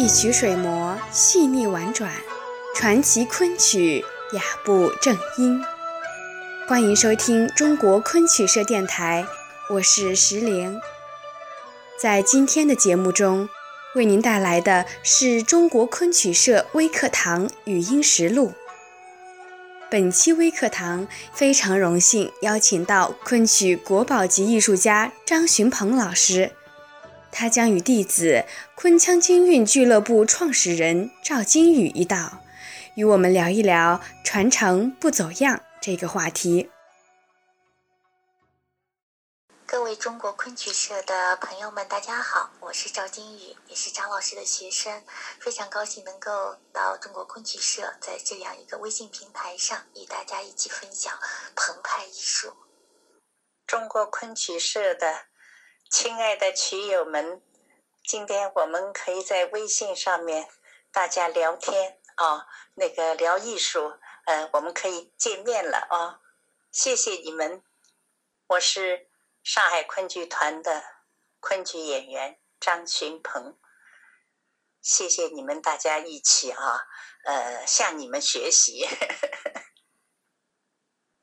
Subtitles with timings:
[0.00, 2.10] 一曲水磨细腻婉转，
[2.74, 4.02] 传奇昆曲
[4.32, 5.62] 雅步正音。
[6.66, 9.26] 欢迎收听中国昆曲社电台，
[9.68, 10.80] 我是石玲。
[12.00, 13.50] 在今天的节目中，
[13.94, 18.54] 为您带来的是中国昆曲社微课堂语音实录。
[19.90, 26.52] 本期微课堂非常荣幸邀请到昆曲国宝级艺术家张寻鹏老师。
[27.32, 28.44] 他将与弟子
[28.74, 32.42] 昆腔京韵俱乐部创始人赵金宇一道，
[32.96, 36.70] 与我们聊一聊“传承不走样”这个话题。
[39.64, 45.02] 各位中国昆曲社的朋友们，大家好，我是赵金宇，也是张老师的学生，
[45.38, 51.16] 非常高兴能够到中国昆曲社，在这样一个微信平台上与大家一起分享
[51.54, 52.52] 澎湃艺术。
[53.66, 55.29] 中国昆曲社的。
[55.90, 57.42] 亲爱的曲友们，
[58.04, 60.48] 今天我们可以在微信上面
[60.92, 66.20] 大家聊天啊，那个聊艺术，呃，我们可以见面了啊，
[66.70, 67.64] 谢谢你们。
[68.46, 69.08] 我是
[69.42, 70.84] 上海昆剧团的
[71.40, 73.58] 昆剧演员张寻鹏，
[74.80, 76.86] 谢谢你们大家一起啊，
[77.24, 78.86] 呃，向你们学习。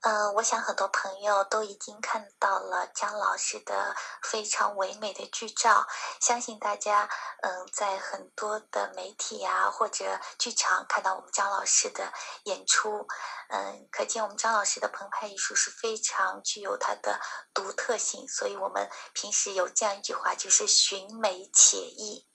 [0.08, 5.86] 嗯，我想很多朋友都已经看到了姜老师的非常唯美的剧照。
[6.22, 7.10] 相信大家，
[7.42, 12.14] 嗯，在很多的媒体啊或者剧场看到我们姜老师的
[12.46, 13.06] 演出，
[13.50, 17.20] 嗯，可见我们张老师的澎湃艺术是非常具有它的
[17.54, 18.26] 独特性。
[18.30, 22.26] 所以我们平时有这样一句话，就是“寻美且艺”。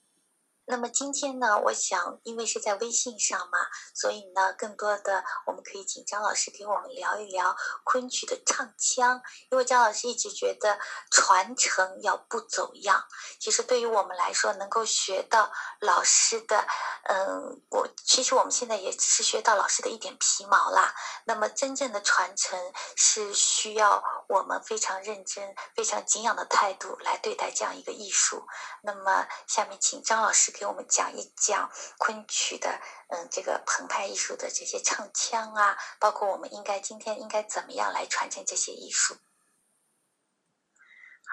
[0.65, 3.59] 那么今天呢，我想，因为是在微信上嘛，
[3.93, 9.21] 所以呢，更多的我们可以请张老师给我们聊一聊昆曲的唱腔。
[9.49, 10.79] 因为张老师一直觉得
[11.11, 13.03] 传承要不走样。
[13.39, 16.65] 其实对于我们来说，能够学到老师的，
[17.09, 20.95] 嗯，我其实我们现在也只是学到老师的一点皮毛啦。
[21.25, 22.57] 那么真正的传承
[22.95, 28.45] 是需要我们非常认真、非常敬仰的态度来对待这样一个艺术。
[28.81, 30.52] 那么下面请张老师。
[30.53, 32.69] 给我们讲一讲昆曲的，
[33.09, 39.17] 嗯，这个澎湃艺术的这些唱腔啊，包括我们应该今天应该怎么样来传承这些艺术。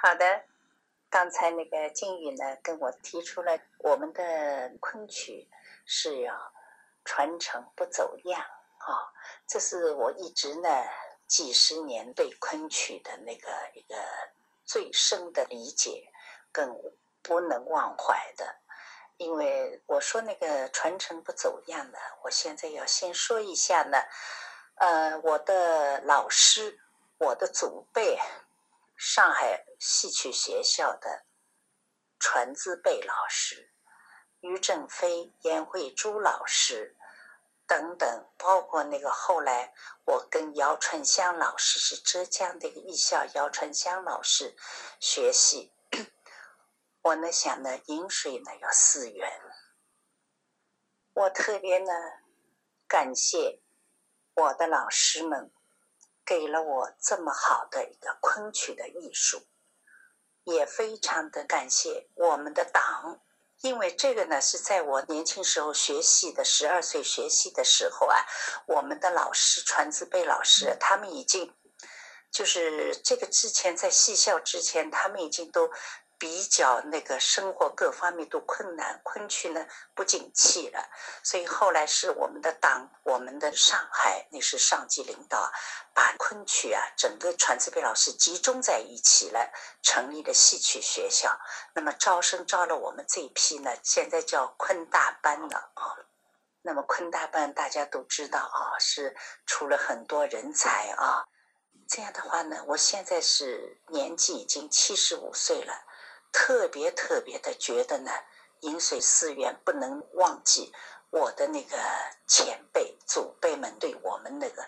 [0.02, 0.44] 好的，
[1.10, 5.48] 刚才那个金宇呢跟我提出了我们的昆曲
[5.84, 6.52] 是要
[7.04, 9.12] 传承不走样啊，
[9.46, 10.68] 这是我一直呢
[11.26, 13.94] 几十年对昆曲的那个一个
[14.64, 16.10] 最深的理解，
[16.50, 16.74] 跟
[17.22, 18.56] 不能忘怀的。
[19.20, 23.98] 因为我说那个传承不走样的，我现在要先说一下呢。
[24.76, 26.80] 呃，我的老师，
[27.18, 28.18] 我的祖辈，
[28.96, 31.26] 上海戏曲学校的
[32.18, 33.70] 传字辈老师，
[34.40, 36.96] 于正飞、颜慧珠老师
[37.66, 39.74] 等等，包括那个后来
[40.06, 44.56] 我跟姚春香老师是浙江的一个艺校，姚春香老师
[44.98, 45.74] 学习。
[47.02, 49.30] 我呢想呢，饮水呢要思源。
[51.14, 51.92] 我特别呢
[52.86, 53.60] 感谢
[54.34, 55.50] 我的老师们，
[56.26, 59.46] 给了我这么好的一个昆曲的艺术，
[60.44, 63.18] 也非常的感谢我们的党，
[63.62, 68.26] 因为这个呢是在我年轻时候学戏的，十二岁学戏的时候啊，
[68.66, 71.56] 我们的老师传字辈老师，他们已经
[72.30, 75.70] 就是这个之前在戏校之前，他们已经都。
[76.20, 80.90] 比较那个生活各方面都困难，昆曲呢不景气了，
[81.22, 85.50] 所以后来是我们的党，我们的上海那是上级领导，
[85.94, 89.50] 把昆曲啊整个传字辈老师集中在一起了，
[89.82, 91.40] 成立了戏曲学校。
[91.74, 95.96] 那么招生招了我们这一批呢，现在叫昆大班了啊。
[96.60, 101.24] 那么昆大班大家都知道啊，是出了很多人才啊。
[101.88, 105.72] 这样的话呢，我现在是年纪已经七十五岁了。
[106.32, 108.10] 特别特别的觉得呢，
[108.60, 110.72] 饮水思源，不能忘记
[111.10, 111.76] 我的那个
[112.26, 114.64] 前辈祖辈们对我们那个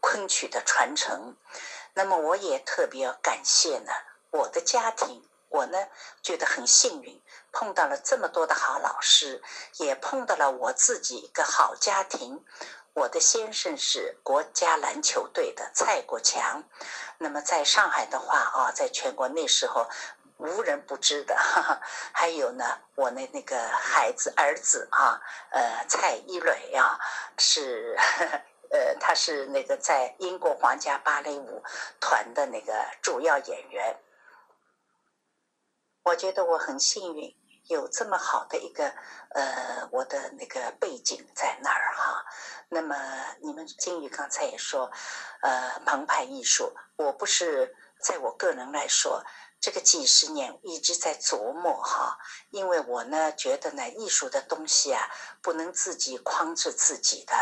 [0.00, 1.36] 昆曲的传承。
[1.94, 3.92] 那么我也特别要感谢呢，
[4.30, 5.78] 我的家庭，我呢
[6.22, 7.22] 觉得很幸运，
[7.52, 9.42] 碰到了这么多的好老师，
[9.76, 12.44] 也碰到了我自己一个好家庭。
[12.94, 16.64] 我的先生是国家篮球队的蔡国强，
[17.18, 19.88] 那么在上海的话啊，在全国那时候。
[20.44, 21.80] 无人不知的，哈哈。
[22.12, 22.64] 还有呢，
[22.94, 25.20] 我的那个孩子儿子啊，
[25.50, 26.98] 呃，蔡一磊啊，
[27.38, 27.96] 是
[28.70, 31.62] 呃，他是那个在英国皇家芭蕾舞
[32.00, 33.98] 团的那个主要演员。
[36.04, 37.34] 我觉得我很幸运，
[37.68, 38.92] 有这么好的一个
[39.30, 42.26] 呃我的那个背景在那儿哈。
[42.68, 42.96] 那么
[43.40, 44.90] 你们金宇刚才也说，
[45.40, 49.24] 呃，澎湃艺术，我不是在我个人来说。
[49.64, 52.18] 这个几十年一直在琢磨哈，
[52.50, 55.08] 因为我呢觉得呢，艺术的东西啊，
[55.40, 57.34] 不能自己框着自己的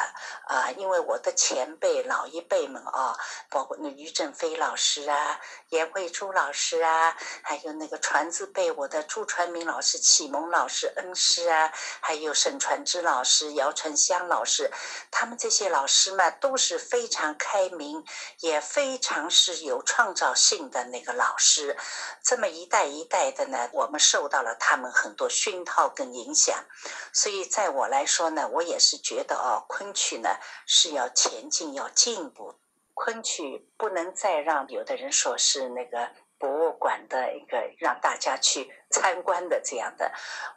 [0.47, 3.19] 啊，因为我的前辈老一辈们啊，
[3.51, 5.41] 包括那于正飞老师啊、
[5.71, 14.71] 严慧珠老师啊，还有那个传字辈我的朱传明老师、启蒙老师、恩师啊，还有沈传之老师、姚传香老师，
[15.11, 18.05] 他们这些老师们都是非常开明，
[18.39, 21.77] 也非常是有创造性的那个老师。
[22.23, 26.65] 这么一代一代的呢，我们受到了他们很多熏陶跟影响，
[27.13, 30.31] 所以在我来说呢，我也是觉得哦，昆曲呢
[30.67, 32.55] 是要前进，要进步。
[32.95, 40.13] 昆曲不能再让有的人说是那个博物馆的一个让大家去参观的这样的，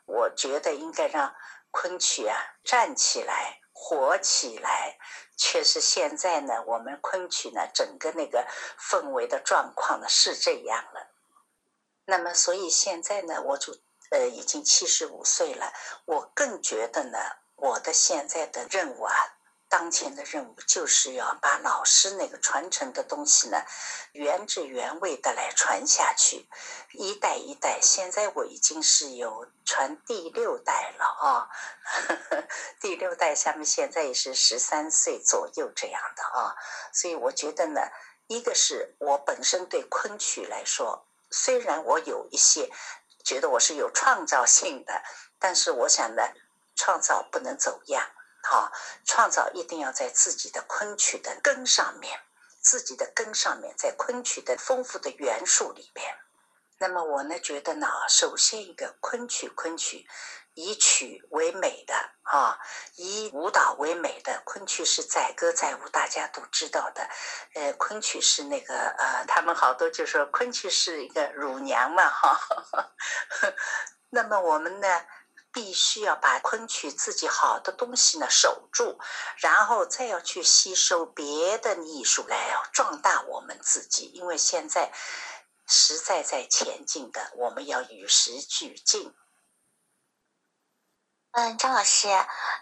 [0.05, 1.33] 我觉得应该让
[1.71, 4.97] 昆曲啊站起来，活起来。
[5.37, 8.45] 确实，现在呢，我们昆曲呢整个那个
[8.79, 11.14] 氛围的状况呢是这样了。
[12.07, 13.73] 那么，所以现在呢，我就
[14.11, 15.73] 呃已经七十五岁了。
[16.05, 17.17] 我更觉得呢，
[17.55, 19.13] 我的现在的任务啊，
[19.67, 23.57] 当前的任务就是要把老师那个传承的东西呢，
[24.11, 26.47] 原汁原味的来传下去，
[26.93, 27.79] 一代一代。
[27.81, 31.49] 现在我已经是有传第六代了啊，
[32.79, 36.55] 第六代下面现在也是十三岁左右这样的啊。
[36.93, 37.81] 所以我觉得呢，
[38.27, 41.07] 一个是我本身对昆曲来说。
[41.37, 42.71] 虽然我有一些
[43.25, 45.03] 觉得我是有创造性的，
[45.37, 46.23] 但是我想呢，
[46.77, 48.09] 创造不能走样，
[48.41, 48.71] 好，
[49.03, 52.21] 创造一定要在自己的昆曲的根上面，
[52.61, 56.15] 自己的根上面，在昆曲的丰富的元素里边。
[56.77, 60.07] 那么我呢觉得呢，首先一个昆曲，昆曲。
[60.55, 61.93] 以曲为美的
[62.23, 62.57] 啊，
[62.95, 67.07] 以舞蹈为美的昆曲是载歌载舞，大家都知道的。
[67.53, 72.39] 呃，昆曲是那个呃，他们好多就说昆曲是一个乳娘嘛哈。
[74.09, 75.05] 那么我们呢，
[75.51, 78.97] 必须要把昆曲自己好的东西呢守住，
[79.37, 82.37] 然后再要去吸收别的艺术来
[82.71, 84.93] 壮大我们自己，因为现在
[85.67, 89.13] 实在在前进的，我们要与时俱进。
[91.37, 92.07] 嗯，张老师，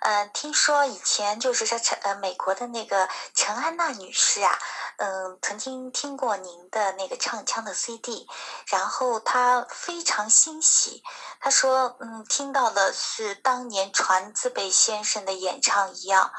[0.02, 4.58] 嗯，听说以前就是说陈呃美国的那个陈安娜女士啊，
[4.98, 8.28] 嗯，曾经听过您的那个唱腔的 CD，
[8.66, 11.04] 然后她非常欣喜，
[11.40, 16.32] 她说，嗯，听到的是当年传字辈先生的演唱一样，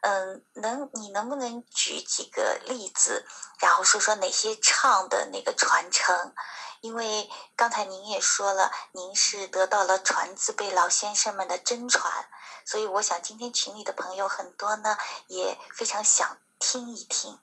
[0.00, 3.26] 嗯，能你能不能举几个例子，
[3.58, 6.32] 然后说说哪些唱的那个传承？
[6.80, 12.28] 因为刚才您也说了，您是得到了传字辈老先生们的真传，
[12.64, 14.96] 所以我想今天群里的朋友很多呢，
[15.28, 17.38] 也非常想听一听。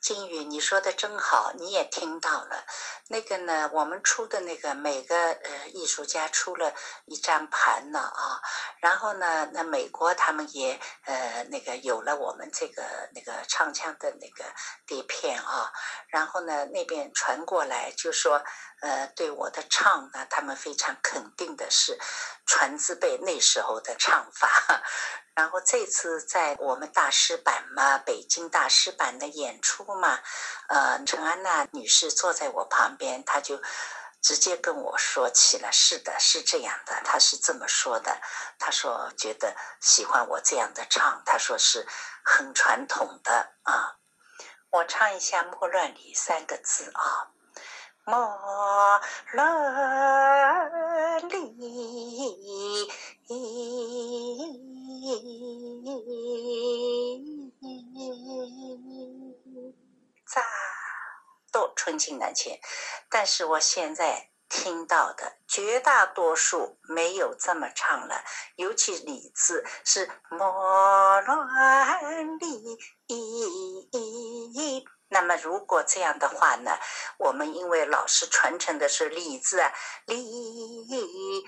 [0.00, 2.64] 金宇，你说的真好，你也听到了。
[3.08, 6.72] 那个呢，我们出的那个每个呃艺术家出了
[7.06, 8.40] 一张盘呢啊，
[8.80, 12.82] 然后呢，那美国他们也呃那个有了我们这个
[13.14, 14.44] 那个唱腔的那个
[14.86, 15.72] 碟片啊，
[16.08, 18.42] 然后呢那边传过来就说
[18.80, 21.98] 呃对我的唱呢，他们非常肯定的是
[22.46, 24.48] 传字辈那时候的唱法。
[25.34, 30.18] 然后这次在我们大师版嘛，北京大师版的演出嘛，
[30.68, 33.62] 呃，陈安娜女士坐在我旁边，她就
[34.20, 38.20] 直接跟我说起了，是的，是这样的，她是这么说的，
[38.58, 41.86] 她说觉得喜欢我这样的唱，她说是
[42.24, 43.94] 很传统的啊，
[44.70, 47.30] 我唱一下《莫乱里》三个字啊，
[48.08, 48.18] 《莫
[49.32, 50.70] 乱
[51.28, 51.36] 里》。
[60.26, 60.42] 咋
[61.52, 62.58] 都纯情难前，
[63.10, 68.24] 但是我现在听到的绝大多数没有这么唱了，
[68.56, 72.78] 尤其李字是莫乱里。
[75.08, 76.78] 那么如果这样的话呢，
[77.18, 79.72] 我们因为老师传承的是李字啊，
[80.06, 81.44] 李。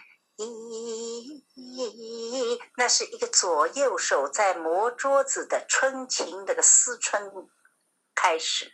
[2.78, 7.30] 那是一个左右手在磨桌子的春情，那个思春
[8.14, 8.72] 开始。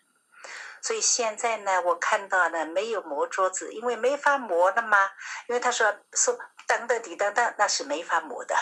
[0.80, 5.10] 所以现在呢，我看到呢没有磨桌子，因为没法磨了嘛。
[5.48, 6.38] 因为他说说
[6.68, 8.54] 噔噔滴噔噔，那是没法磨的。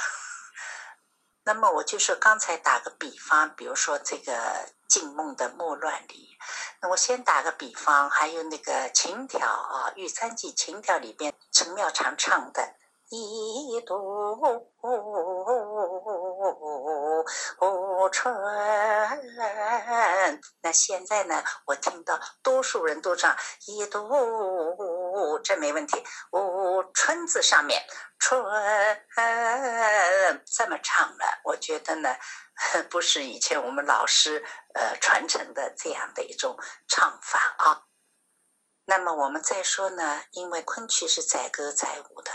[1.45, 4.33] 那么我就说刚才打个比方，比如说这个
[4.95, 6.39] 静梦的莫乱里，
[6.81, 11.35] 那我先打个比方，还有那个情调啊，《玉簪记》情调里边。
[11.51, 12.63] 陈妙常唱的。
[13.11, 14.65] 一渡
[18.11, 18.35] 春，
[20.63, 21.45] 那现在呢？
[21.67, 23.37] 我听到多数人都唱
[23.67, 26.03] 一渡，这没问题。
[26.95, 27.83] 春字上面
[28.19, 28.43] 春
[30.47, 32.17] 这么唱了，我觉得呢，
[32.91, 34.45] 不是以前我们老师
[34.75, 36.59] 呃传承的这样的一种
[36.89, 37.83] 唱法啊。
[38.87, 42.31] 那么我们再说呢，因为昆曲是载歌载舞的，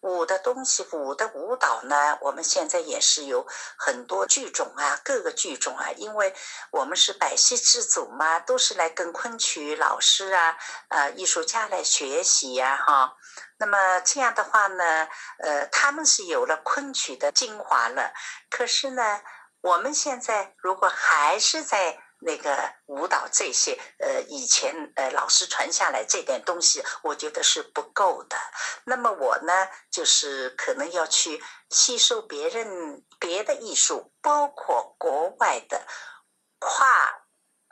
[0.00, 6.34] 舞的东西，舞的舞蹈呢，我们现在也是有很多剧种啊，各个剧种啊，因为
[6.70, 10.56] 我们是百戏之祖嘛，都是来跟昆曲老师啊，
[10.88, 13.14] 呃，艺术家来学习呀，哈。
[13.58, 15.06] 那么这样的话呢，
[15.40, 18.14] 呃，他们是有了昆曲的精华了，
[18.48, 19.20] 可是呢，
[19.62, 21.98] 我们现在如果还是在。
[22.24, 28.36] 那个舞蹈这些，呃，以前呃老师传下来这点东西，我觉得是不够的。
[28.84, 29.52] 那么我呢，
[29.90, 35.84] 就是可能要去吸收别人别的艺术，包括国外的
[36.60, 36.86] 跨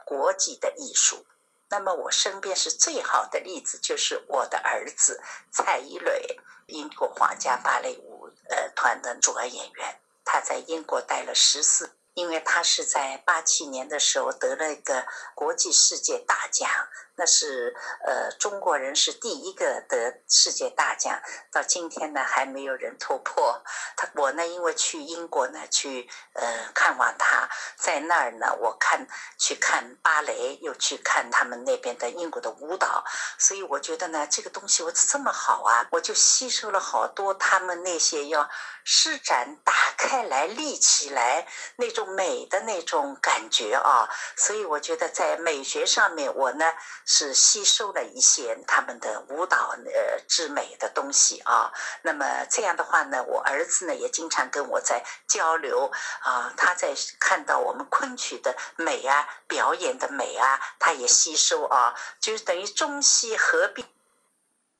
[0.04, 1.25] 国际的艺术。
[1.68, 12.00] 那么我身边是最好的例子，就是我的儿子蔡一磊，英国皇家芭蕾舞呃团的主要演员，他在英国待了十四。
[12.14, 16.69] 因为他是在八七年的时候得了一个国际世界大奖。
[17.17, 17.76] 那是
[18.07, 21.21] 呃，中国人是第一个得世界大奖，
[21.52, 23.62] 到今天呢还没有人突破。
[23.95, 29.07] 他我呢，因为去英国呢去呃看望他，在那儿呢，我看
[29.38, 33.05] 去看芭蕾，又去看他们那边的英国的舞蹈，
[33.37, 38.49] 所以我觉得呢，这个东西我这么好啊，我就吸收了好多他们那些要
[38.83, 46.73] 施展、打开来、立起来那种美的那种感觉啊，所以我觉得在美学上面，我呢。
[47.12, 55.90] 是吸收了一些他们的舞蹈呃之美的东西啊，那么这样的话呢，我儿子呢也经常跟我在交流
[56.23, 63.85] 啊，他在看到我们昆曲的美啊，表演的美啊，他也吸收啊，就是等于中西合璧。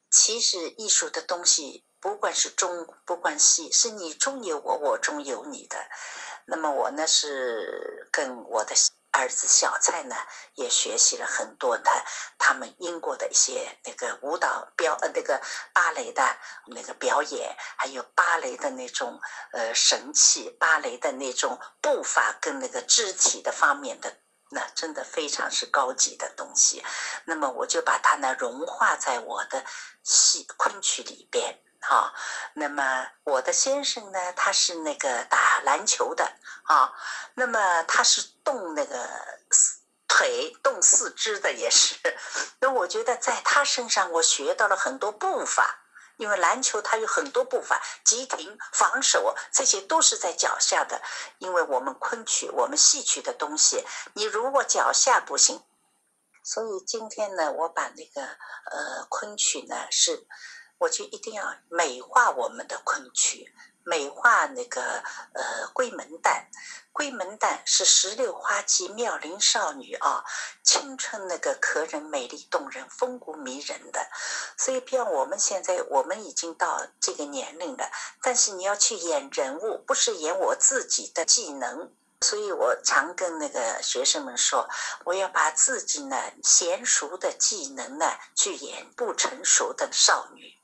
[0.09, 5.77] 其实艺术的东西，不管是中，不管西，是你中有我，我中有你的。
[6.51, 8.75] 那么我呢是跟我的。
[9.13, 10.15] 儿子小蔡呢，
[10.55, 11.91] 也学习了很多的
[12.39, 15.43] 他们英国的一些那个舞蹈表呃那个
[15.73, 16.23] 芭蕾的
[16.69, 19.21] 那个表演，还有芭蕾的那种
[19.53, 24.17] 呃神气，芭蕾的那种步伐跟那个肢体的方面的，
[24.51, 26.81] 那真的非常是高级的东西。
[27.25, 29.65] 那么我就把它呢融化在我的
[30.05, 31.59] 戏昆曲里边。
[31.83, 32.13] 好，
[32.55, 34.33] 那么我的先生呢？
[34.35, 36.31] 他是那个打篮球的
[36.65, 36.93] 啊，
[37.35, 39.09] 那么他是动那个
[40.07, 41.97] 腿、动四肢的，也是。
[42.61, 45.81] 那我觉得在他身上，我学到了很多步伐，
[46.19, 51.01] 因为篮球它有很多步伐，急停、防守，这些都是在脚下的。
[51.39, 55.65] 因为我们昆曲、我们戏曲的东西，你如果脚下不行，
[56.45, 60.27] 所以今天呢，我把那个呃昆曲呢是。
[60.81, 64.81] 我就一定要美化我们的昆曲，美化那个
[65.35, 66.47] 呃闺门旦。
[66.93, 70.25] 闺门旦是石榴花季妙龄少女啊，
[70.65, 74.09] 青春那个可人、美丽动人、风骨迷人的。
[74.59, 77.91] 所以，比如我们现在，我们已经到这个年龄了，
[78.23, 81.93] 但是你要去演人物，不是演我自己的技能。
[82.23, 84.69] 所以我常跟那个学生们说，
[85.05, 90.60] 我要把自己呢娴熟的技能呢去演不成熟的少女。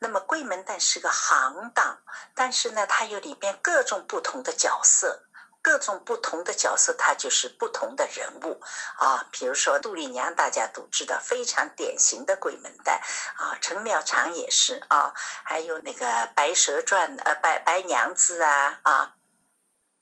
[0.00, 1.98] 那么闺门旦是个行当，
[2.34, 5.24] 但是呢，它有里边各种不同的角色，
[5.60, 8.60] 各种不同的角色，它就是不同的人物
[8.96, 9.26] 啊。
[9.32, 13.00] 比如说杜丽娘，大家都知道，非常典型的鬼门旦
[13.36, 13.58] 啊。
[13.60, 15.12] 陈妙常也是啊，
[15.42, 19.17] 还有那个《白蛇传》呃，白白娘子啊啊。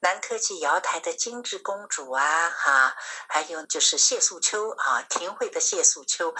[0.00, 2.94] 南柯记瑶台的金枝公主啊，哈，
[3.28, 6.34] 还有就是谢素秋啊，廷慧的谢素秋，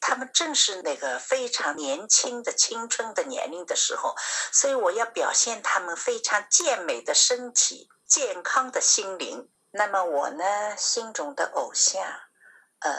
[0.00, 4.16] 他们正是那个非常年轻的青春的年龄的时候，
[4.52, 9.50] 所以我要表现他们非常健美的身体、健康的心灵。
[9.70, 12.02] 那么我呢，心中的偶像，
[12.80, 12.98] 呃，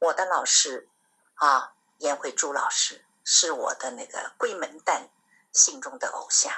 [0.00, 0.88] 我的老师
[1.34, 5.08] 啊，颜慧珠老师是我的那个闺门旦。
[5.56, 6.52] 心中的偶像，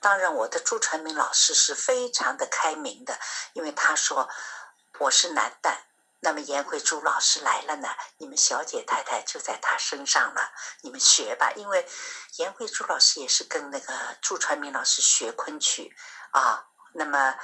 [0.00, 3.18] 当然，我的朱传明老师是非常的开明的，
[3.52, 4.28] 因为他说
[4.98, 5.78] 我是男旦，
[6.20, 7.88] 那么颜慧珠老师来了呢，
[8.18, 10.52] 你们小姐太太就在他身上了，
[10.82, 11.88] 你们学吧，因为
[12.36, 15.96] 颜慧珠老师也是跟那个朱传明老师学昆曲
[16.32, 16.66] 啊。
[16.92, 17.38] 那么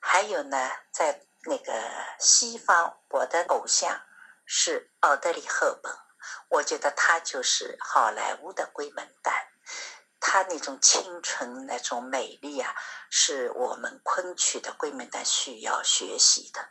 [0.00, 1.72] 还有呢，在那个
[2.18, 4.00] 西方，我的偶像
[4.46, 5.92] 是奥黛丽·赫本。
[6.48, 9.32] 我觉得她就是好莱坞的闺门旦，
[10.20, 12.74] 她那种清纯、那种美丽啊，
[13.10, 16.68] 是我们昆曲的闺门旦需要学习的。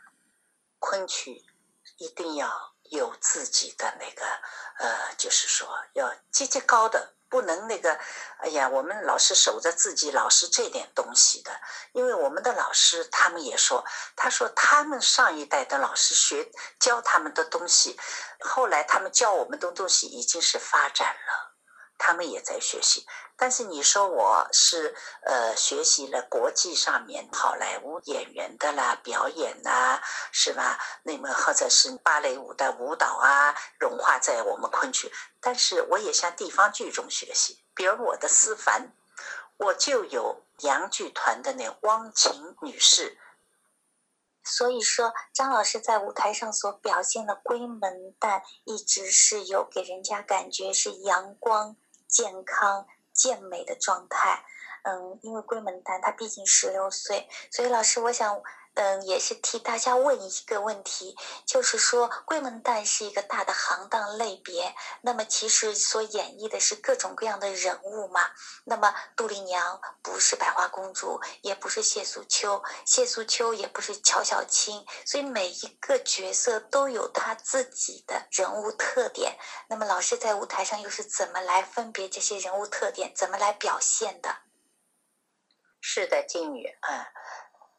[0.78, 1.44] 昆曲
[1.98, 4.24] 一定要有自己的那个，
[4.78, 7.12] 呃，就是说要阶级高的。
[7.28, 7.98] 不能那个，
[8.38, 11.60] 哎呀，我们老是守着自己老师这点东西的，
[11.92, 13.84] 因为我们的老师他们也说，
[14.14, 16.48] 他说他们上一代的老师学
[16.78, 17.98] 教他们的东西，
[18.38, 21.55] 后来他们教我们的东西已经是发展了。
[21.98, 30.00] 他们也在学习，但是你说我是呃学习了国际上面好莱坞演员的啦表演呐，
[30.32, 30.78] 是吧？
[31.02, 35.12] 那么或者是芭蕾舞的舞蹈啊，融化在我们昆曲。
[35.40, 38.92] 但是我也向地方剧中学习，比如我的思凡，
[39.56, 43.18] 我就有洋剧团的那汪琴女士。
[44.48, 51.76] 所以说，张老师在舞台上所表现的闺门旦，一直是有给人家感觉是阳光。
[52.08, 54.44] 健康健美的状态，
[54.82, 58.42] 嗯，因为闺门丹他毕竟十六岁，所以老师，我想。
[58.76, 61.16] 嗯，也是替大家问一个问题，
[61.46, 68.20] 就是说闺门旦是一个大的行当类别，那么其实所演绎的是各种各样的人物嘛。
[68.64, 79.38] 那么杜丽娘不是百花公主，也不是谢素秋，谢素秋也不是乔小青，所以每一个角色都有他自己的人物特点。
[79.70, 84.36] 那么老师在舞台上又是怎么来分别这些人物特点，怎么来表现的？
[85.80, 87.06] 是的，金宇，嗯。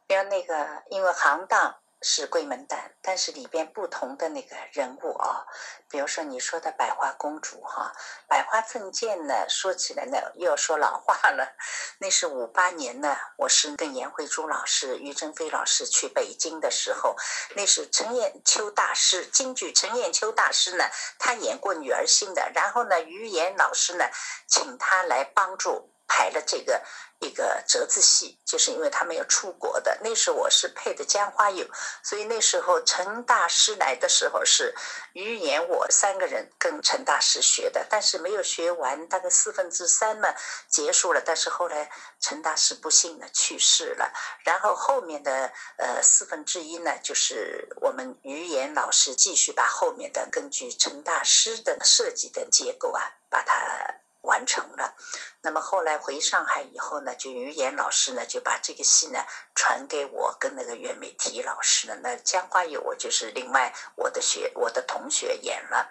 [0.08, 5.46] 比如那个，因为行当是闺门旦，但是里边不同的那个人物啊，
[5.90, 7.92] 比如说你说的百花公主哈，
[8.26, 11.58] 百花赠剑呢，说起来呢又要说老话了。
[12.00, 17.18] 那是五八年呢，我是跟颜慧珠老师、于正飞老师去北京的时候，
[17.58, 20.86] 那是陈砚秋大师，京剧陈砚秋大师呢，
[21.20, 24.06] 他演过女儿心的，然后呢，于岩老师呢，
[24.48, 25.92] 请他来帮助。
[26.10, 26.82] 排了这个
[27.20, 29.98] 一个折子戏，就是因为他们要出国的。
[30.04, 31.66] 那时候我是配的江花友，
[32.04, 34.76] 所以那时候陈大师来的时候是
[35.14, 40.30] 于言我三个人跟陈大师学的，但是没有学完，大概四分之三嘛
[40.70, 41.22] 结束了。
[41.26, 54.07] 但是后来陈大师不幸的去世了，然后后面的呃四分之一呢，就是我们于言老师继续把后面的根据陈大师的设计的结构啊，把它。
[54.28, 54.94] 完成了，
[55.42, 61.98] 那么后来回上海以后呢，就于岩老师呢就把这个戏呢传给我跟那个袁美提老师呢。
[62.04, 65.90] 那江花友我就是另外我的学我的同学演了，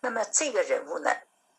[0.00, 1.10] 那么这个人物呢。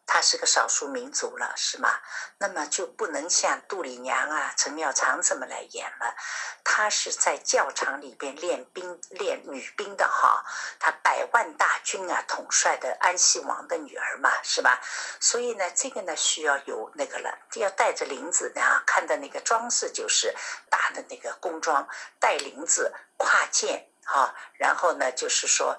[0.09, 1.99] 他是个少数民族了，是吗？
[2.39, 6.15] 那么就不能像杜丽娘啊、陈妙常这么来演了。
[6.63, 10.45] 他是在教场里边练兵、练女兵的哈。
[10.79, 14.79] 他百万大军啊，统帅的安西王的女儿嘛，是吧？
[15.19, 20.33] 所以呢，这个呢需要有那个了，要带着林子啊，看的那个装饰就是
[20.69, 21.85] 大的那个工装，
[22.17, 25.77] 带林子、跨剑啊，然后呢就是说。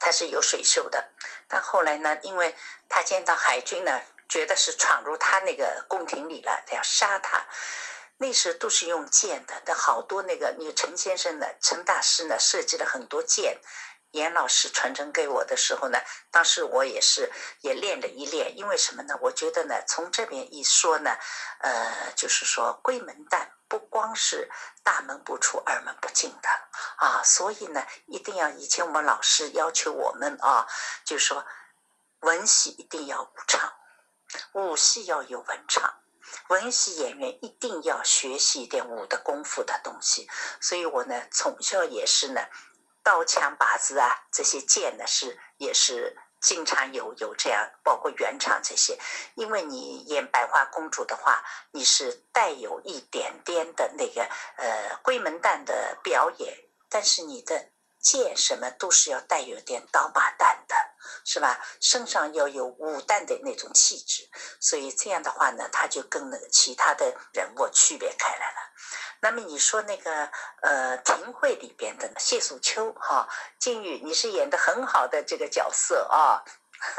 [0.00, 1.10] 他是有水袖的，
[1.48, 2.54] 但后来呢，因为
[2.88, 7.44] 他见到海军呢，觉得是闯入他那个宫廷里了，他要杀他。
[8.20, 13.60] 那时都是用剑的，但好多那个，你陈先生呢，陈大师呢，设计了很多剑。
[14.12, 17.30] 严老师传承给我的时候呢，当时我也是
[17.60, 19.14] 也练了一练，因为什么呢？
[19.20, 21.14] 我觉得呢，从这边一说呢，
[21.60, 24.50] 呃，就是说闺门旦不光是
[24.82, 26.48] 大门不出二门不进的
[26.96, 30.66] 啊，所以呢，一定要以前我们老师要求我们啊，
[31.04, 31.44] 就是说
[32.20, 33.72] 文戏一定要武唱，
[34.52, 36.00] 武戏要有文唱，
[36.48, 40.28] 文戏演员一定要学习一点武的功夫的东西，
[40.60, 42.40] 所以我呢从小也是呢。
[43.04, 48.98] 刀枪把子啊，这些剑呢是也是经常有有这样，包括原唱这些。
[49.34, 54.22] 因为你演百花公主的话，你是带有一点点的那个
[54.56, 56.56] 呃闺门旦的表演，
[56.88, 57.70] 但是你的
[58.00, 60.76] 剑什么都是要带有点刀马旦的，
[61.24, 61.60] 是吧？
[61.80, 64.28] 身上要有武旦的那种气质，
[64.60, 68.56] 所以这样的话呢，他就跟那个其他的人物区别开来了。
[69.20, 70.30] 那么你说那个
[70.62, 73.28] 呃庭会里边的谢素秋哈，
[73.58, 76.44] 金玉你是演的很好的这个角色啊，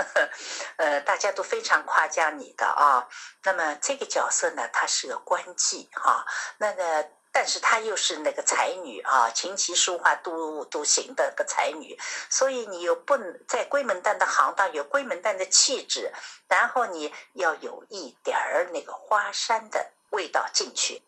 [0.78, 3.08] 呃大家都非常夸奖你的啊。
[3.44, 6.26] 那么这个角色呢，她是个官妓哈，
[6.58, 11.98] 那个但是她又是那个才女啊，琴棋书画都都行的个才女，
[12.30, 16.12] 所以你又不能在闺门旦的行当有闺门旦的气质，
[16.48, 21.02] 然后你要有一点儿那个花山的味道进去。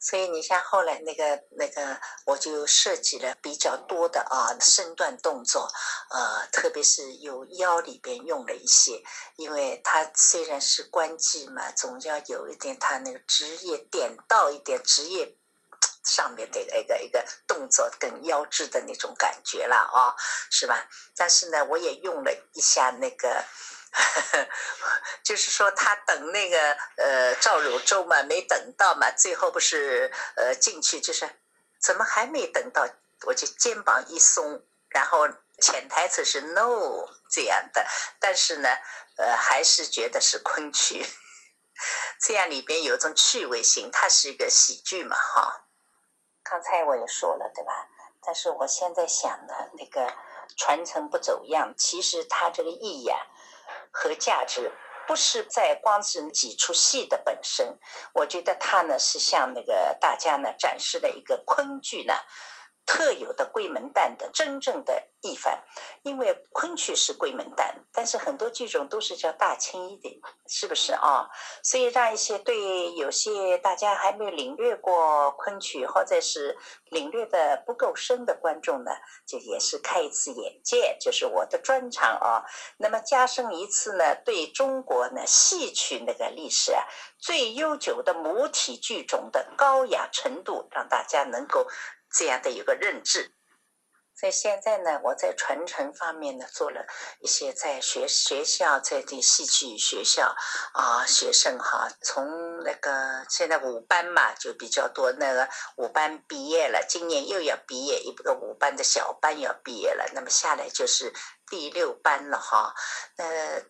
[0.00, 5.70] 所以你像后来那个那个，我就设计了比较多的啊身段动作，
[6.10, 9.02] 呃，特别是有腰里边用了一些，
[9.36, 15.36] 因为它虽然是关机嘛，总要有一点它那个职业点到一点职业
[16.02, 20.16] 上面的一个一个动作跟腰肢的那种感觉了啊，
[20.50, 20.88] 是吧？
[21.14, 23.44] 但是呢，我也用了一下那个。
[25.22, 31.28] 就是说，他等那个呃赵汝州嘛，没等到嘛，最后不是呃进去，就是
[31.80, 32.88] 怎么还没等到？
[33.24, 35.28] 我就肩膀一松，然后
[35.60, 37.86] 潜台词是 no 这样的，
[38.18, 38.68] 但是呢，
[39.18, 41.04] 呃，还是觉得是昆曲，
[42.18, 45.66] 这样里边有一种趣味性，它是一个喜剧嘛，哈。
[46.42, 47.88] 刚才我也说了，对吧？
[48.24, 50.10] 但是我现在想呢，那个
[50.56, 53.18] 传承不走样，其实它这个意义啊。
[53.90, 54.72] 和价值
[55.06, 57.78] 不是在光是几出戏的本身，
[58.14, 62.14] 我觉得它呢是向那个大家呢展示了一个昆剧呢。
[62.92, 65.62] 特有的闺门旦的真正的一番，
[66.02, 71.28] 因为昆曲是闺门旦，但是很多剧种都是叫大青衣的，是不是啊？
[71.62, 76.58] 所以让一些对有些大家还没有领略过昆曲，或者是
[76.90, 78.90] 领略的不够深的观众呢，
[79.24, 82.42] 就也是开一次眼界，就是我的专长啊。
[82.76, 86.82] 那么加深一次呢，对中国呢戏曲那个历史啊
[87.20, 91.68] 最悠久的母体剧种的高雅程度，让大家能够。
[92.12, 93.32] 这样的一个认知，
[94.14, 96.84] 所以现在呢，我在传承方面呢，做了
[97.20, 100.34] 一些在学学校，在这戏曲学校
[100.74, 111.14] 啊，学生哈，从那个现在五班嘛，就比较多，那个五班毕业了，今年又要毕业一个五班的小班要毕业了，那么下来就是
[111.48, 112.74] 第六班了哈，
[113.16, 113.60] 那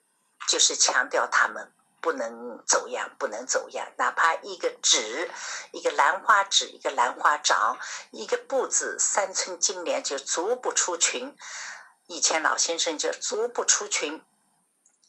[0.49, 1.73] 就是强调他们。
[2.01, 3.93] 不能走样，不能走样。
[3.99, 5.31] 哪怕一个指，
[5.73, 7.79] 一个兰花指，一个兰花掌，
[8.11, 11.37] 一个步子，三寸金莲就足不出群。
[12.07, 14.23] 以前老先生就足不出群。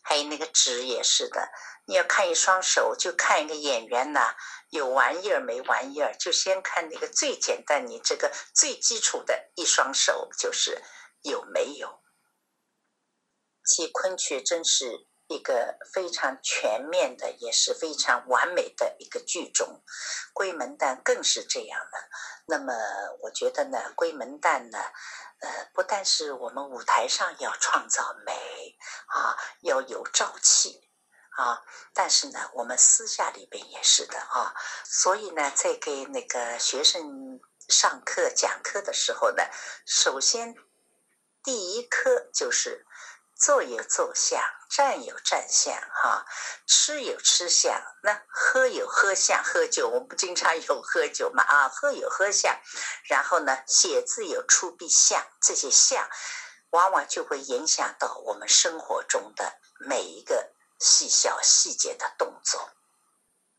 [0.03, 1.49] 还有那个指也是的，
[1.85, 4.35] 你要看一双手，就看一个演员呐，
[4.69, 10.81] 有玩意儿没玩意儿，就先看那个最简单，你这个最基础的一双手就是
[11.21, 12.01] 有没有。
[13.63, 15.07] 其昆曲真是。
[15.31, 19.81] 一个非常全面的，也是非常完美的一个剧种，
[20.33, 21.97] 闺门旦更是这样的。
[22.47, 22.73] 那么，
[23.21, 24.77] 我觉得呢，闺门旦呢，
[25.39, 30.89] 呃，不但是我们舞台上要创造美啊，要有朝气
[31.37, 31.63] 啊，
[31.93, 34.53] 但是呢，我们私下里边也是的啊。
[34.83, 37.39] 所以呢，在给那个学生
[37.69, 39.43] 上课讲课的时候呢，
[39.85, 40.53] 首先
[41.41, 42.85] 第一课就是。
[43.43, 46.23] 坐有坐相，站有站相，哈，
[46.67, 52.55] 吃有吃相，那喝有喝相，喝酒我们不经常有喝酒嘛，啊，喝有喝相，
[53.05, 56.07] 然后呢，写字有出笔相，这些相，
[56.69, 62.69] 往往就会影响到我们生活中的每一个细小细节的动作。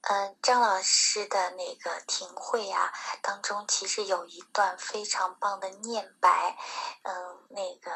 [0.02, 6.56] 嗯，张老师的那个庭会啊，当中其实有一段非常棒的念白，
[7.02, 7.90] 嗯，那个。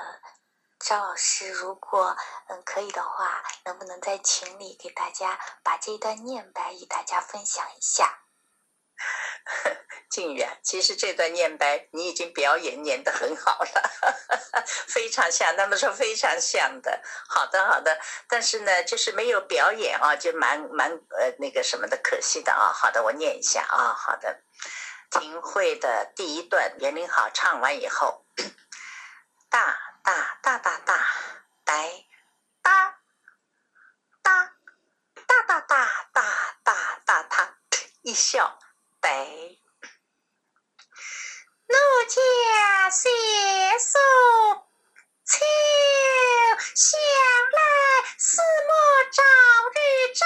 [0.79, 2.17] 张老师，如果
[2.49, 8.21] 嗯可以的话，能不能在群里给大家把这段念白与大家分享一下？
[10.11, 13.91] 静宇，其实这段念白你已经表演念得很好了，
[14.89, 17.03] 非常像，他们说非常像的。
[17.29, 22.73] 好的，好的，但是呢，就是没有表演啊，就蛮蛮呃那个什么的，可惜的啊。
[22.73, 23.93] 好的，我念一下啊。
[23.93, 24.43] 好的，
[25.11, 28.27] 庭会的第一段，袁林好唱完以后，
[29.51, 29.86] 大。
[30.07, 31.05] 大大大大，
[31.65, 32.05] 呆，
[32.63, 33.01] 大，
[34.23, 34.53] 大，
[35.27, 36.23] 大大大大
[36.63, 37.59] 大大大，
[38.03, 38.57] 一笑，
[39.01, 39.11] 呆。
[41.67, 41.75] 奴
[42.09, 43.09] 家携
[43.81, 43.99] 手
[45.27, 45.45] 秋
[46.77, 47.01] 想
[47.51, 47.61] 来，
[48.17, 48.75] 四莫
[49.11, 49.23] 朝
[49.75, 50.25] 日照，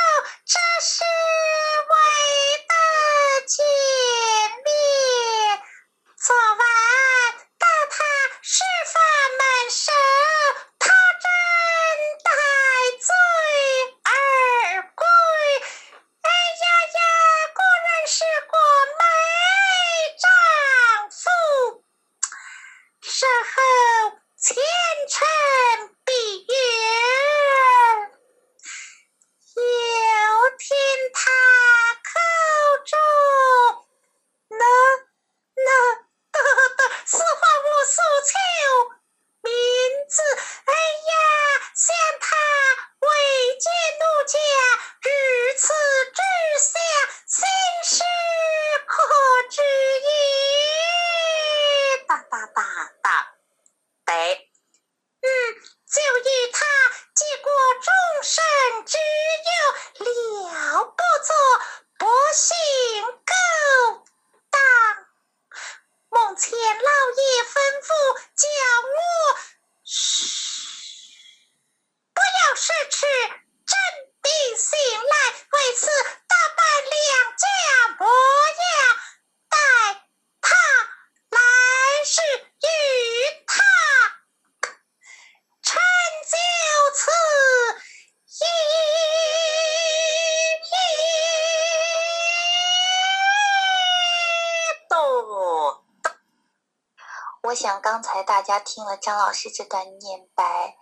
[98.22, 100.76] 大家听了张老师这段念白，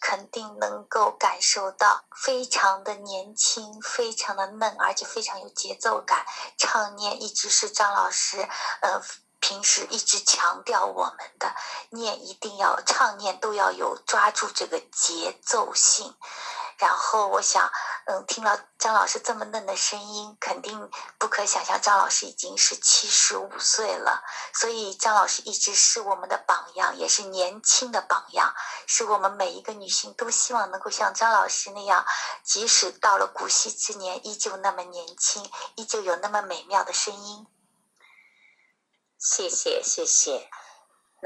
[0.00, 6.24] 肯定能够感受到非常的年轻，非常的嫩，而且非常有节奏感。
[6.56, 8.48] 唱念一直是张老师，
[8.82, 9.00] 呃，
[9.40, 11.54] 平时一直强调我们的
[11.90, 16.16] 念一定要唱念都要有抓住这个节奏性。
[16.78, 17.72] 然后我想，
[18.08, 24.22] 嗯，听了张老师这么嫩的声音，肯定不可想象张老师已经是七十五岁了。
[24.54, 28.54] 所以张老师一直是我们的榜样，也是年轻的榜样，
[28.86, 32.06] 是我们每一个女性都希望能够像张老师那样，
[32.44, 37.44] 即使到了古稀之年，依旧那么年轻，依旧有那么美妙的声音。
[39.18, 40.48] 谢谢，谢谢。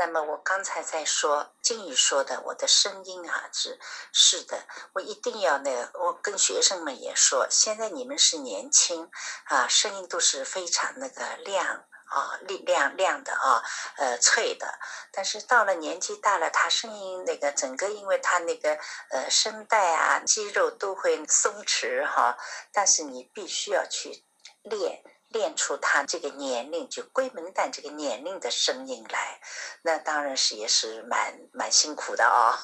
[0.01, 3.79] 那么我刚才在说静宇说的，我的声音啊是
[4.15, 9.11] 是的，我一定要那个，我跟学生们也说，现在你们是年轻
[9.45, 13.63] 啊，声音都是非常那个亮啊，亮亮的啊，
[13.99, 14.79] 呃脆的。
[15.13, 18.79] 但是到了年纪大了，他声音那个整个，因为他那个
[19.11, 22.39] 呃声带啊肌肉都会松弛哈，
[22.73, 24.25] 但是你必须要去
[24.63, 25.05] 练。
[25.31, 29.41] 练出他这个年龄，就龟门旦这个年龄的声音来，
[29.83, 32.59] 那当然是也是蛮蛮辛苦的啊。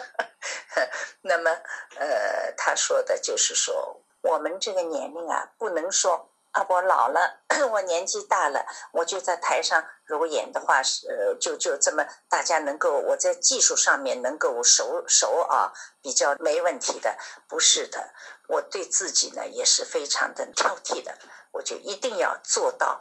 [1.22, 1.50] 那么，
[1.96, 7.40] 呃，他说的就是说，我们这个年龄啊，不能说啊，我老了，
[7.72, 15.72] 我年纪大了，我就在台上如果演的话是，呃，就就这么大家能够我在技术上面能够熟熟啊，
[16.02, 17.16] 比较没问题的，
[17.48, 18.12] 不是的，
[18.48, 21.16] 我对自己呢也是非常的挑剔的。
[21.52, 23.00] 我就一定要做到，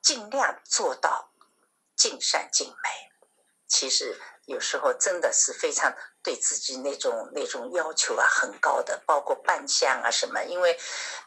[0.00, 1.32] 尽量做到
[1.96, 3.12] 尽善尽美。
[3.66, 5.94] 其实有时候真的是非常
[6.26, 10.42] 对自己那种那种要求啊很高的，包括扮相啊什么。
[10.42, 10.76] 因为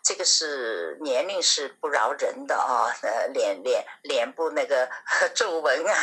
[0.03, 4.89] 这个是年龄是不饶人的啊，呃，脸脸脸部那个
[5.33, 5.95] 皱纹啊，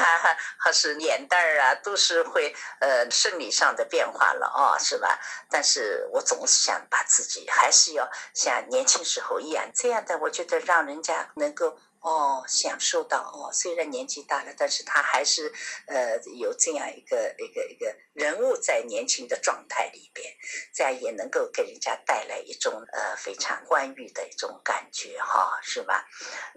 [0.56, 5.20] 还是脸蛋儿啊，都是会呃生理上的变化了啊，是吧？
[5.50, 11.76] 但是我总是想把自己还是要像年轻时候一样，这样的我觉得让人家能够。
[12.00, 15.52] 哦，享受到哦，虽然年纪大了，但是他还是
[15.86, 20.32] 呃有这样一个一个一个人物在年轻的状态里边，
[20.72, 26.06] 这样也能够给人家带来一种呃非常欢愉的一种感觉哈，是吧？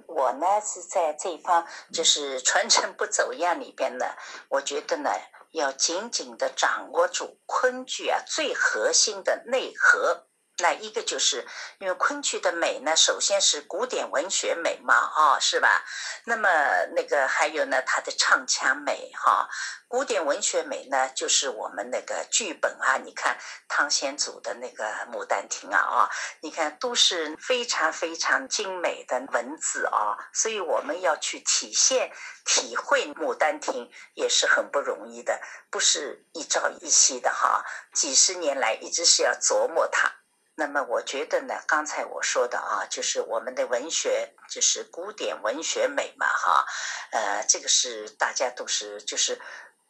[0.07, 4.05] 我呢是在这方就是传承不走样里边呢，
[4.49, 5.09] 我觉得呢
[5.51, 10.28] 要紧紧的掌握住昆剧啊最核心的内核。
[10.59, 11.45] 那一个就是
[11.79, 15.83] 因为昆曲的美呢，首先是古典文学美嘛，啊，是吧？
[16.25, 16.49] 那么
[16.95, 19.49] 那个还有呢，它的唱腔美哈。
[19.87, 26.09] 古典文学美呢，就是我们那个剧本啊，你看汤显祖的那个《牡丹亭》啊，啊，
[26.41, 32.11] 你看都是非常非常精美的文字啊，所以我们要去体现、
[32.45, 35.41] 体会《牡丹亭》也是很不容易的，
[35.71, 40.18] 不是一朝一夕的哈，几十年来一直是要琢磨它。
[40.59, 46.65] 那么我觉得呢，刚才我说的啊，就是我们的文学，就是古典文学美嘛，哈，
[47.11, 49.39] 呃，这个是大家都是，就是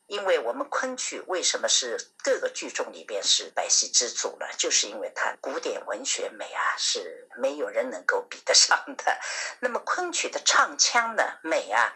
[0.05, 4.45] 因为我们昆曲为什么是各个剧种里边是百戏之祖呢？
[4.60, 9.19] 就是因为它古典文学美啊，是没有人能够比得上的。
[9.60, 11.95] 那么昆曲的唱腔呢，美啊。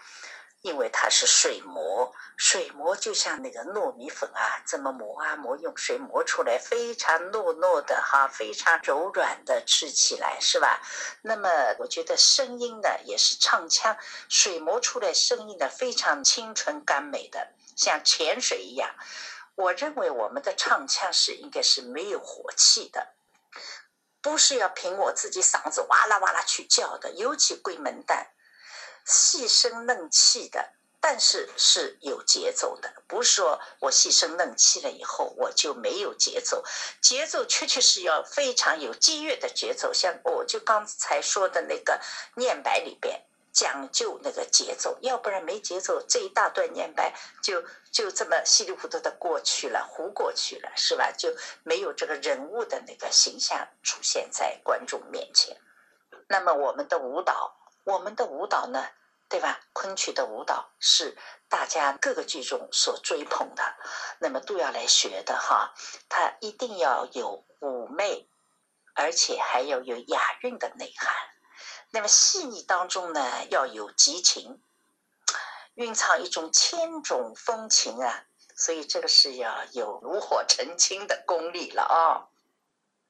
[0.63, 10.81] 因为它是水磨，水磨就像那个糯米粉啊，这么磨啊磨，用水磨出来，非常糯糯的哈，非常柔软的吃起来是吧？
[11.21, 11.49] 那么
[11.79, 13.97] 我觉得声音呢，也是唱腔，
[14.29, 18.89] 水磨出来声音呢，非常清纯甘美的，像泉水一样。
[19.55, 23.09] 我认为我们的唱腔是应该是没有火气的，
[24.21, 28.27] 不是要凭我自己嗓子哇啦哇啦去叫的，尤其贵门旦。
[29.05, 36.63] 细声嫩气的，但是是有节奏的，不是说我细声嫩气了以后我就没有节奏，
[37.01, 39.91] 节奏确确是要非常有激越的节奏。
[39.93, 41.99] 像我就刚才说的那个
[42.35, 47.61] 念白里边讲究那个节奏，要不然没节奏，这一大段念白就
[47.91, 51.11] 就这么稀里糊涂的过去了，糊过去了，是吧？
[51.11, 55.57] 就没有这个人物的那个形象出现在观众面前。
[56.29, 57.59] 那么我们的舞蹈。
[57.83, 58.87] 我们的舞蹈呢，
[59.29, 59.59] 对吧？
[59.73, 61.17] 昆曲的舞蹈是
[61.49, 63.75] 大家各个剧中所追捧的，
[64.19, 65.73] 那么都要来学的哈。
[66.07, 68.29] 它一定要有妩媚，
[68.93, 71.13] 而且还要有雅韵的内涵。
[71.91, 74.61] 那么细腻当中呢，要有激情，
[75.75, 78.25] 蕴藏一种千种风情啊。
[78.55, 82.29] 所以这个是要有炉火纯青的功力了啊。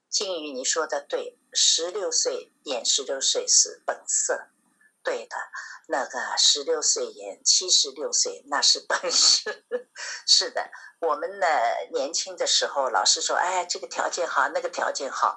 [0.09, 4.47] 金宇，你说的对，十六岁演十六岁是本色。
[5.03, 5.35] 对的，
[5.87, 9.65] 那个十六岁演七十六岁，那是本事。
[10.25, 11.47] 是的，我们呢
[11.91, 15.35] 年轻的时候，老师说，哎，这个条件好，那个条件好，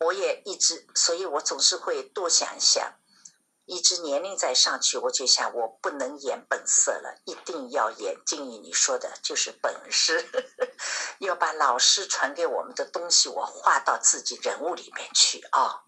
[0.00, 2.94] 我也一直，所以我总是会多想一想。
[3.68, 10.24] 一直年龄再上去，我就想，我不能演本色了，一定要演静怡你说的，就是本事，
[11.18, 15.85] 要把老师传给我们的东西，我画到自己人物里面去啊。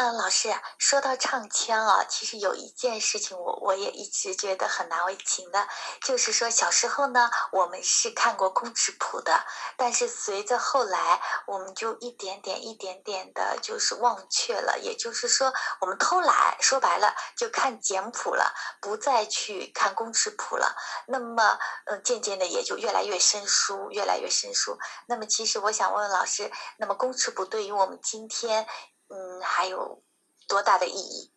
[0.00, 5.66] 嗯，老师说到唱腔啊，其实有一件事情我我也一直觉得很难为情的，
[6.02, 9.44] 就是说小时候呢，我们是看过公尺谱的，
[9.76, 20.76] 但是随着后来，我们就一点点一点点的，就是忘却了，也就是说，我们偷懒，说白了就看简谱了，不再去看公尺谱了。
[21.08, 24.78] 那么，嗯，渐渐的也就越来越生疏，越来越生疏。
[25.08, 28.64] 那么，其实我想问问老师，那么公尺谱对于我们今天？
[29.10, 30.02] 嗯，还有
[30.46, 31.32] 多大的意义？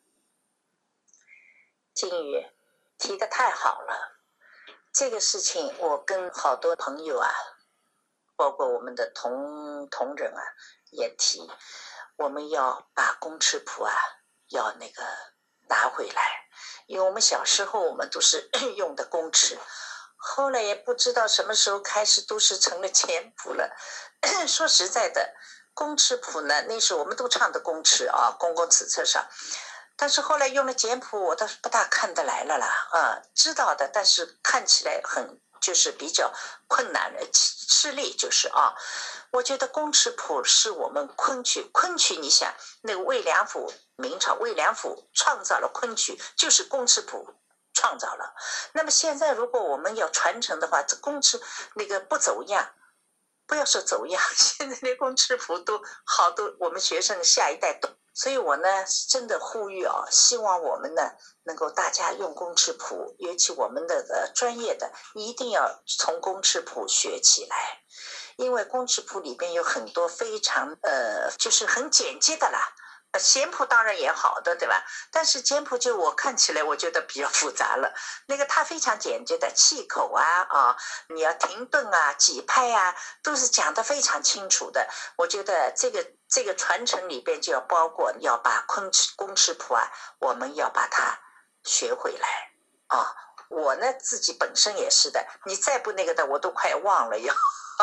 [1.93, 2.45] 金宇
[2.97, 4.19] 提的太好了，
[4.93, 7.29] 这个事情我跟好多朋友啊，
[8.35, 10.41] 包括我们的同同仁啊，
[10.91, 11.49] 也提，
[12.17, 13.93] 我们要把公尺谱啊，
[14.49, 15.03] 要那个
[15.69, 16.49] 拿回来，
[16.87, 19.57] 因为我们小时候我们都是 用的公尺，
[20.17, 23.73] 后来也不知道什么时候开始都是成了简谱了。
[24.45, 25.35] 说实在的。
[25.81, 26.61] 公尺谱呢？
[26.67, 29.25] 那时我们都唱的公尺啊，公共尺册上。
[29.97, 32.67] 但是后来用了简谱，我倒是不大看得来了啦。
[32.91, 36.31] 啊，知道的，但是看起来很就是比较
[36.67, 38.75] 困难的，吃力就是啊。
[39.31, 47.33] 我觉得公尺谱是我们昆曲，昆曲你想，那个魏良辅，明朝魏良辅创造了昆曲，就是公尺谱
[47.73, 48.35] 创造了。
[48.73, 51.41] 那么现在如果我们要传承的话，这公尺
[51.73, 52.69] 那个不走样。
[53.51, 57.91] 不要说走样， 现在连公尺谱都好多，我们学生下一代懂。
[58.13, 58.67] 所以我呢
[59.09, 61.01] 真的呼吁啊，希望我们呢
[61.43, 67.83] 能够大家用公尺谱，尤其我们的个专业的，一定要从公尺谱学起来，
[68.37, 72.73] 因为公尺谱里边有很多非常呃，就是很简洁的啦。
[73.11, 74.83] 呃简谱当然也好的，对吧？
[75.11, 77.93] 但是简谱就我看起来，我觉得比较复杂了。
[78.27, 84.87] 那个它非常简洁的气口啊啊，你要停顿啊、几拍啊，都是讲得非常清楚的。
[85.17, 91.19] 我觉得这个这个传承里边就要包括要把昆曲公尺谱啊，我们要把它
[91.63, 92.27] 学回来
[92.87, 93.13] 啊。
[93.49, 97.35] 我呢自己本身也是的，你再不那个的，我都快忘了要。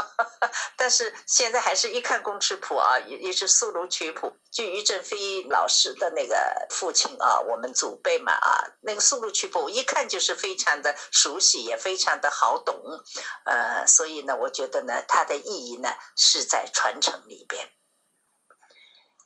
[0.76, 12.80] 但是现在还是一看公尺谱啊，也也是速录曲谱，就于正飞老师的那个父亲啊，我们祖辈嘛啊，那个速录曲谱一看就是非常的熟悉，也非常的好懂，
[13.44, 17.70] 呃，所以呢，我觉得呢，它的意义呢是在传承里边。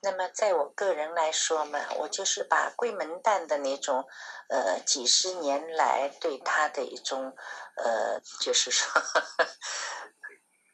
[0.05, 4.05] 那么在我个人来说嘛，我就是把桂门旦的那种，
[4.49, 7.37] 呃，几十年来对他的一种，
[7.77, 9.01] 呃，就是说。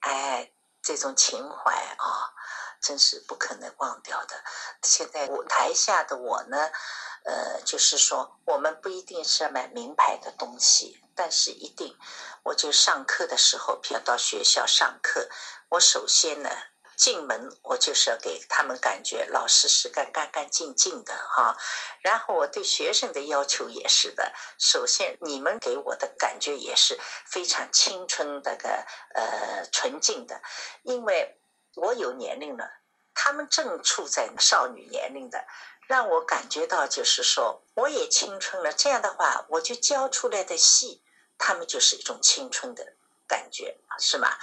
[0.01, 2.33] 哎，这种情怀啊，
[2.81, 4.43] 真是不可能忘掉的。
[4.83, 6.71] 现在舞台下的我呢，
[7.25, 11.97] 呃，就是说，我们不一定是要买名牌的东西，但是一定，
[12.45, 15.29] 我就上课的时候，比如到学校上课，
[15.71, 16.51] 我首先呢。
[16.99, 21.57] 进门，我就是要给他们感觉老师是干干干净净的哈。
[22.03, 28.69] 然后我对学生的要求也是的，首先你们给我的感觉也是非常青春的个
[29.15, 30.43] 呃纯净的，
[30.83, 31.41] 因为
[31.77, 32.69] 我有年龄了，
[33.15, 35.47] 他们正处在少女年龄的，
[35.87, 38.73] 让我感觉到就是说我也青春了。
[38.73, 41.05] 这样的话，我就教出来的戏，
[41.39, 42.95] 他们就是一种青春的
[43.29, 44.37] 感觉，是吗？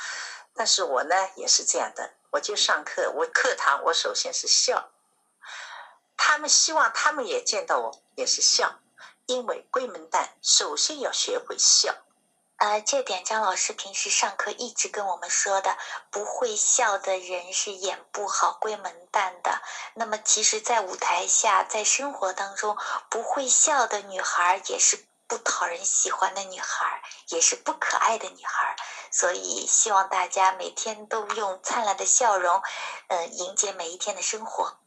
[0.57, 2.14] 但是我呢也是这样的。
[2.31, 4.89] 我就上课，我课堂我首先是笑，
[6.17, 8.79] 他们希望他们也见到我也是笑，
[9.25, 11.95] 因为闺门旦首先要学会笑。
[12.57, 15.77] 呃，这点张老师平时上课一直跟我们说的，
[16.09, 19.61] 不会笑的人是演不好闺门旦的。
[19.93, 22.77] 那么其实，在舞台下，在生活当中，
[23.09, 25.05] 不会笑的女孩也是。
[25.27, 28.75] 不讨人喜欢的女孩，也是不可爱的女孩，
[29.11, 32.61] 所以希望大家每天都用灿烂的笑容，
[33.07, 34.77] 嗯，迎接每一天的生活。